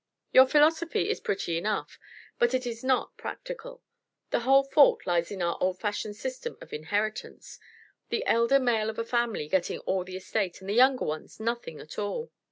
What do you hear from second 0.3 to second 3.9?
Your philosophy is pretty enough, but it is not practical.